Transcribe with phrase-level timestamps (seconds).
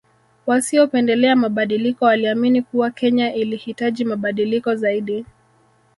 [0.47, 5.25] Wasiopendelea mabadiliko waliamini kuwa Kenya ilihitaji mabadiliko zaidi